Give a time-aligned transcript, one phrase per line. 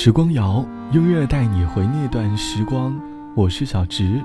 [0.00, 2.96] 时光谣，音乐带你回那段时光。
[3.34, 4.22] 我是小直，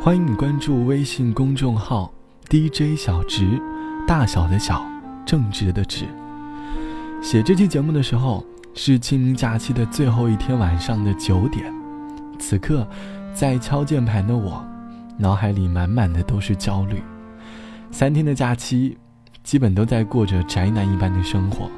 [0.00, 2.10] 欢迎你关注微信公众号
[2.48, 3.60] DJ 小直，
[4.08, 4.82] 大小的小，
[5.26, 6.06] 正直的直。
[7.20, 11.70] 写这期节目的时候是清明假期的最后一天晚上的九点，
[12.38, 12.88] 此刻
[13.34, 14.64] 在敲键盘的我，
[15.18, 17.02] 脑海里满满的都是焦虑。
[17.90, 18.96] 三天的假期，
[19.44, 21.70] 基本都在过着宅男一般的生活，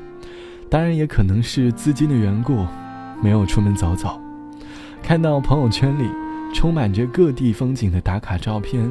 [0.70, 2.64] 当然也可能是资金的缘故。
[3.23, 4.21] 没有出门走走，
[5.03, 6.09] 看到朋友圈里
[6.53, 8.89] 充满着各地风景的打卡照片，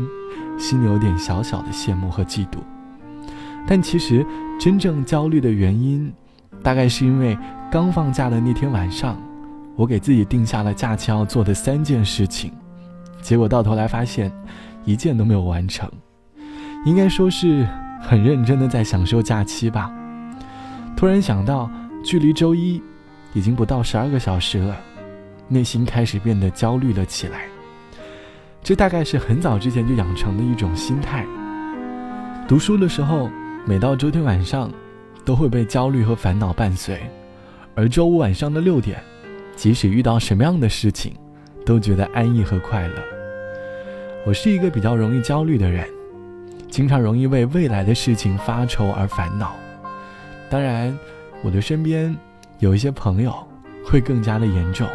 [0.57, 2.57] 心里有点小小的羡慕和嫉妒。
[3.67, 4.25] 但其实
[4.59, 6.11] 真正焦虑的原因，
[6.61, 7.37] 大概是因为
[7.71, 9.17] 刚放假的那天晚上，
[9.75, 12.51] 我给自己定下了假期要做的三件事情，
[13.21, 14.31] 结果到头来发现
[14.83, 15.89] 一件都没有完成。
[16.85, 17.65] 应该说是
[18.01, 19.89] 很认真的在享受假期吧。
[20.97, 21.71] 突然想到，
[22.03, 22.81] 距离周一。
[23.33, 24.79] 已经不到十二个小时了，
[25.47, 27.45] 内心开始变得焦虑了起来。
[28.61, 31.25] 这大概是很早之前就养成的一种心态。
[32.47, 33.29] 读书的时候，
[33.65, 34.71] 每到周天晚上，
[35.25, 36.97] 都会被焦虑和烦恼伴随；
[37.75, 39.01] 而周五晚上的六点，
[39.55, 41.13] 即使遇到什么样的事情，
[41.65, 42.95] 都觉得安逸和快乐。
[44.25, 45.85] 我是一个比较容易焦虑的人，
[46.69, 49.55] 经常容易为未来的事情发愁而烦恼。
[50.49, 50.97] 当然，
[51.43, 52.15] 我的身边。
[52.63, 53.35] 有一些朋友
[53.85, 54.87] 会更加的严重，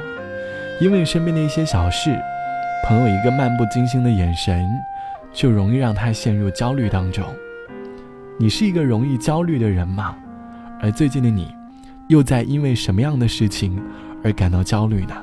[0.80, 2.18] 因为身边的一些小事，
[2.86, 4.66] 朋友一个漫不经心的眼神，
[5.34, 7.22] 就容易让他陷入焦虑当中。
[8.38, 10.16] 你是一个容易焦虑的人吗？
[10.80, 11.54] 而最近的你，
[12.08, 13.78] 又在因为什么样的事情
[14.24, 15.14] 而感到焦虑呢？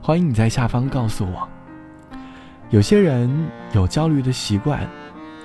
[0.00, 1.46] 欢迎你在下方告诉我。
[2.70, 3.30] 有些人
[3.74, 4.88] 有焦虑的习惯，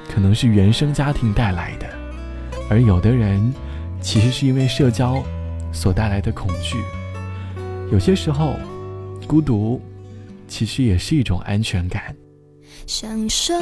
[0.09, 1.85] 可能是原生家庭带来的，
[2.69, 3.53] 而有的人，
[3.99, 5.21] 其实是因为社交。
[5.73, 6.77] 所带来的恐惧，
[7.91, 8.55] 有些时候，
[9.27, 9.81] 孤独
[10.47, 12.15] 其实也是一种安全感。
[12.85, 13.53] 享受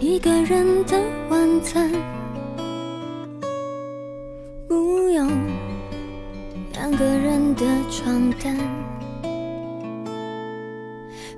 [0.00, 1.90] 一个人的晚餐，
[4.68, 5.30] 不用
[6.72, 8.56] 两个人的床单，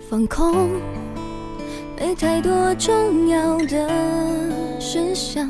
[0.08, 0.70] 放空，
[1.98, 5.48] 没太多重要的事项。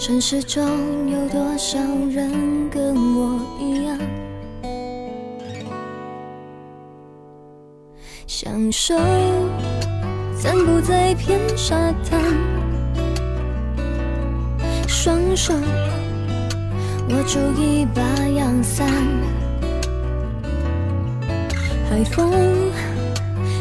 [0.00, 0.64] 城市中
[1.10, 1.78] 有多少
[2.10, 3.98] 人跟我一样，
[8.26, 8.96] 享受
[10.34, 12.18] 散步在片沙滩，
[14.88, 15.52] 双手
[17.10, 18.88] 握住一把阳伞，
[21.90, 22.32] 海风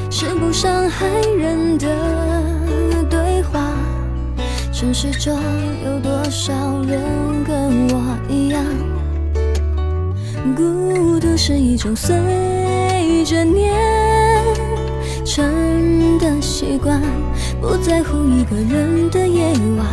[0.10, 1.06] 是不伤害
[1.38, 1.86] 人的
[3.10, 3.69] 对话。
[4.79, 5.38] 城市中
[5.84, 6.53] 有多少
[6.88, 8.63] 人跟我一样？
[10.56, 12.16] 孤独是一种随
[13.25, 13.75] 着年
[15.25, 17.01] 成的习惯，
[17.59, 19.85] 不在乎一个人的夜晚，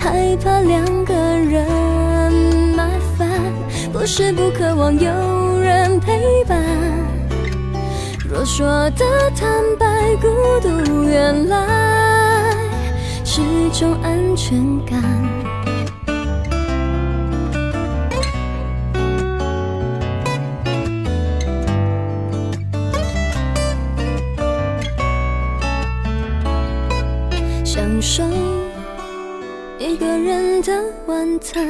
[0.00, 1.64] 害怕两个人
[2.74, 3.28] 麻烦，
[3.92, 6.60] 不是不渴望有人陪伴。
[8.28, 8.66] 若说
[8.96, 9.04] 的
[9.36, 9.48] 坦
[9.78, 10.26] 白，孤
[10.60, 12.11] 独原来。
[13.42, 15.02] 是种安全感，
[27.64, 28.22] 享受
[29.78, 30.72] 一个人的
[31.06, 31.68] 晚餐，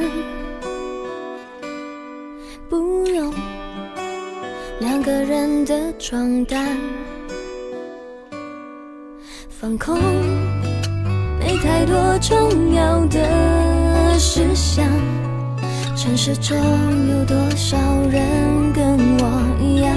[2.69, 3.33] 不用
[4.79, 6.77] 两个人的床单，
[9.49, 9.97] 放空。
[11.57, 14.85] 太多重要的事项，
[15.95, 16.57] 城市中
[17.09, 17.77] 有多少
[18.09, 19.95] 人跟我一样？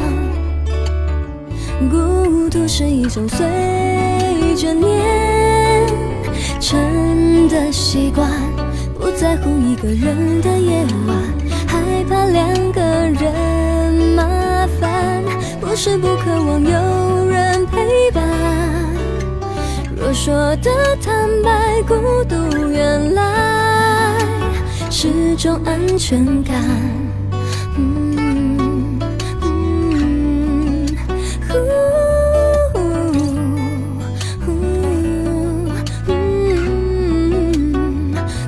[1.91, 3.47] 孤独是一种随
[4.57, 5.87] 着年
[6.61, 8.31] 成的习惯，
[8.99, 11.17] 不在乎一个人的夜晚，
[11.67, 15.23] 害怕两个人麻烦，
[15.61, 16.86] 不是不渴望有
[20.17, 20.71] 说的
[21.03, 22.35] 坦白，孤独
[22.71, 24.17] 原来
[24.91, 26.57] 是种安全感。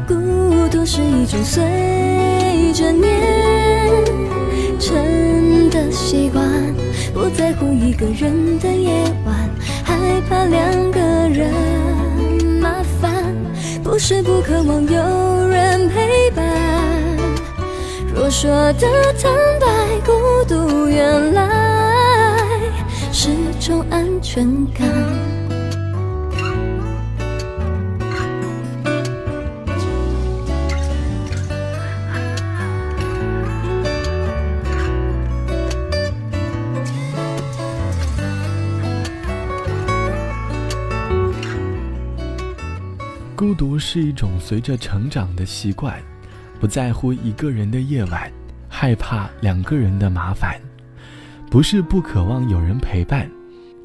[0.09, 1.63] 孤独是一种随
[2.73, 4.03] 着年
[4.81, 6.43] 成的习惯，
[7.13, 9.49] 不在乎一个人的夜晚，
[9.85, 11.08] 害怕两个。
[11.33, 11.51] 人
[12.61, 13.35] 麻烦，
[13.83, 16.45] 不是不渴望有人陪伴。
[18.15, 18.87] 若说的
[19.23, 19.67] 坦白，
[20.05, 21.49] 孤独原来
[23.13, 23.29] 是
[23.61, 25.38] 种安全感。
[43.39, 45.95] 孤独是一种随着成长的习惯，
[46.59, 48.29] 不在乎一个人的夜晚，
[48.69, 50.61] 害怕两个人的麻烦，
[51.49, 53.31] 不是不渴望有人陪伴。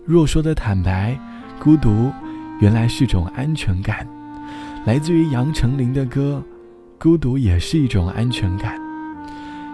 [0.08, 1.16] 若说的坦白，
[1.60, 2.12] 孤独
[2.62, 4.08] 原来是种安全感，
[4.88, 6.44] 来自于杨丞琳的歌，
[6.98, 8.82] 孤独也是一种安全感。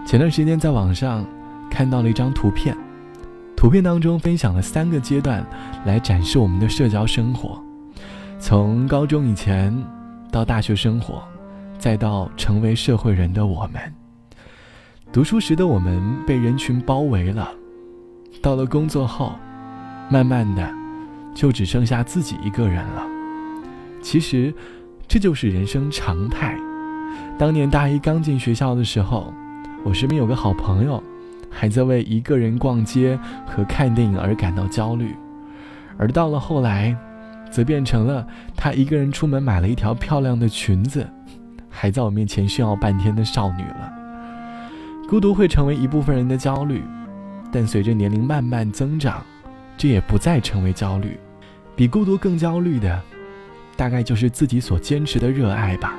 [0.05, 1.25] 前段时间在网上
[1.71, 2.75] 看到了一张图片，
[3.55, 5.41] 图片当中分享了三个阶段
[5.85, 7.63] 来展示我们的社交生活。
[8.39, 9.75] 从高中以前，
[10.31, 11.21] 到大学生活，
[11.77, 13.93] 再到成为社会人的我们。
[15.11, 17.51] 读书时的我们被人群包围了，
[18.41, 19.33] 到了工作后，
[20.09, 20.67] 慢慢的，
[21.35, 23.03] 就只剩下自己一个人了。
[24.01, 24.53] 其实，
[25.05, 26.57] 这就是人生常态。
[27.37, 29.33] 当年大一刚进学校的时候，
[29.83, 31.03] 我身边有个好朋友，
[31.51, 35.13] 还在为一个人逛街和看电影而感到焦虑，
[35.97, 36.95] 而到了后来。
[37.49, 38.25] 则变成了
[38.55, 41.07] 她一个人出门买了一条漂亮的裙子，
[41.69, 43.91] 还在我面前炫耀半天的少女了。
[45.07, 46.83] 孤独会成为一部分人的焦虑，
[47.51, 49.25] 但随着年龄慢慢增长，
[49.75, 51.17] 这也不再成为焦虑。
[51.75, 53.01] 比孤独更焦虑的，
[53.75, 55.95] 大概就是自己所坚持的热爱吧。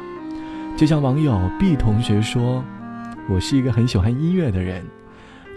[0.77, 2.63] 就像网友 B 同学说
[3.29, 4.85] ：“我是一个很喜欢音乐的人，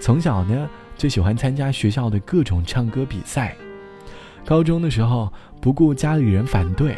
[0.02, 0.68] 从小呢
[0.98, 3.56] 就喜欢参加学校的各种唱歌比赛。”
[4.46, 5.32] 高中的时候，
[5.62, 6.98] 不顾家里人反对，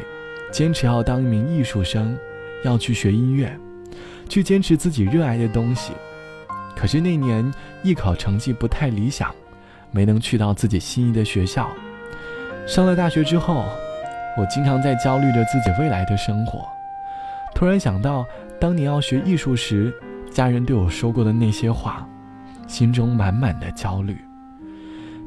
[0.51, 2.17] 坚持要当一名艺术生，
[2.63, 3.55] 要去学音乐，
[4.27, 5.93] 去坚持自己热爱的东西。
[6.75, 7.53] 可是那年
[7.83, 9.33] 艺考成绩不太理想，
[9.91, 11.69] 没能去到自己心仪的学校。
[12.67, 13.63] 上了大学之后，
[14.37, 16.65] 我经常在焦虑着自己未来的生活。
[17.53, 18.25] 突然想到
[18.59, 19.93] 当年要学艺术时，
[20.31, 22.05] 家人对我说过的那些话，
[22.67, 24.17] 心中满满的焦虑。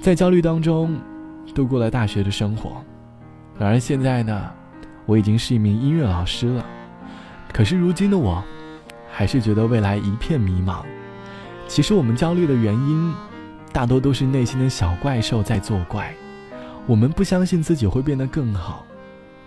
[0.03, 0.99] 在焦虑当中。
[1.55, 2.83] 度过了大学的生活，
[3.59, 4.50] 然而现在呢，
[5.06, 6.65] 我已经是一名音乐老师了。
[7.53, 8.43] 可是如今的我，
[9.11, 10.83] 还是觉得未来一片迷茫。
[11.67, 13.12] 其实我们焦虑的原因，
[13.73, 16.15] 大多都是内心的小怪兽在作怪。
[16.87, 18.85] 我们不相信自己会变得更好，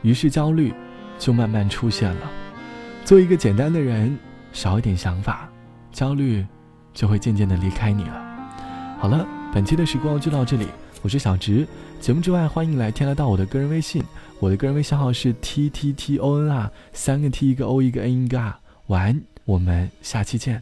[0.01, 0.73] 于是焦虑
[1.17, 2.31] 就慢慢出现了。
[3.03, 4.17] 做一个简单的人，
[4.51, 5.49] 少一点想法，
[5.91, 6.45] 焦虑
[6.93, 8.21] 就会渐渐的离开你了。
[8.99, 10.67] 好了，本期的时光就到这里。
[11.03, 11.67] 我是小直，
[11.99, 14.03] 节目之外欢迎来添加到我的个人微信，
[14.39, 18.55] 我的个人微信号是 t t t o n r，三个 t 一个 o 一个 n 一个 r，
[18.85, 20.61] 晚安，我们下期见。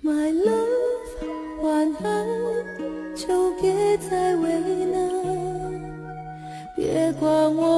[0.00, 2.26] My love，晚安，
[3.16, 5.10] 就别再为难，
[6.76, 7.73] 别管我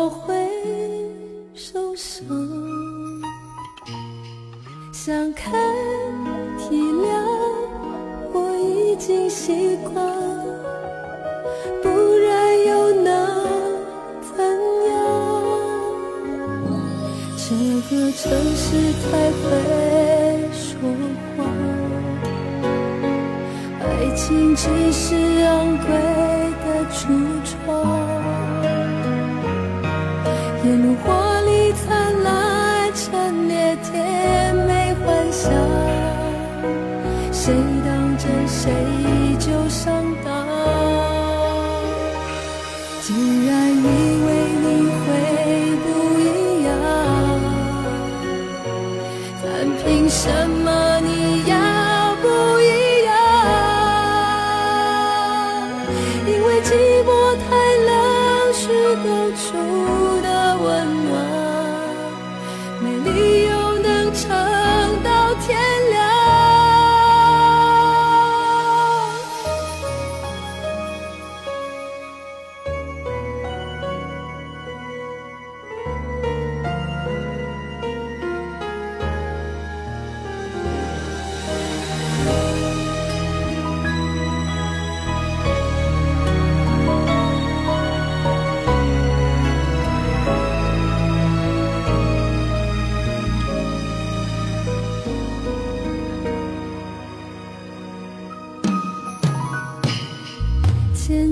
[24.27, 25.15] 心情只是
[25.45, 25.87] 昂贵
[26.65, 27.07] 的橱
[27.45, 27.55] 窗，
[30.65, 31.85] 沿路华丽灿
[32.25, 35.49] 烂，陈列甜美幻想，
[37.31, 37.55] 谁
[37.85, 38.73] 当真谁
[39.39, 40.45] 就上当，
[43.03, 43.79] 竟然以
[44.27, 44.29] 为
[44.61, 44.67] 你
[45.05, 45.07] 会
[45.85, 45.87] 不
[46.19, 46.25] 一
[46.65, 46.69] 样。
[49.41, 49.47] 但
[49.85, 50.67] 凭什么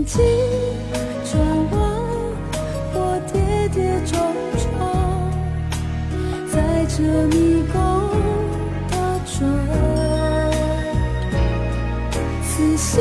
[0.05, 0.23] 前进，
[1.25, 1.33] 转
[1.73, 1.75] 弯，
[2.93, 4.13] 或跌跌撞
[4.59, 4.71] 撞，
[6.53, 7.77] 在这迷宫
[8.91, 9.33] 打转，
[12.43, 13.01] 信失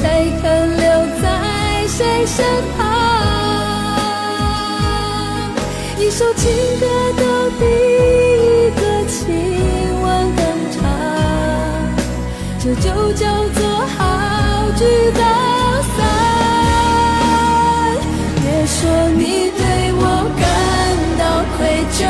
[0.00, 0.84] 谁肯留
[1.20, 1.26] 在
[1.86, 2.42] 谁身
[2.74, 2.80] 旁？
[5.98, 6.86] 一首情歌
[7.18, 7.22] 都
[7.58, 9.18] 比一个亲
[10.00, 10.04] 吻
[10.34, 10.40] 更
[10.72, 10.80] 长，
[12.58, 13.60] 这就叫做
[13.98, 13.98] 好
[14.78, 14.80] 聚
[15.12, 15.20] 好
[15.96, 15.98] 散。
[18.40, 18.78] 别说
[19.18, 19.60] 你对
[19.92, 20.02] 我
[20.40, 20.42] 感
[21.18, 21.22] 到
[21.58, 21.58] 愧
[21.92, 22.00] 疚，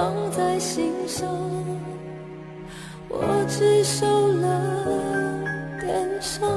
[0.00, 1.28] 放在心上，
[3.10, 4.48] 我只受了
[5.78, 6.48] 点伤，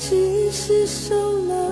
[0.00, 1.67] 只是受了。